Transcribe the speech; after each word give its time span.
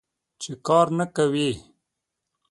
چې 0.41 0.51
کار 0.67 0.87
نه 0.97 1.05
کوې. 1.15 1.49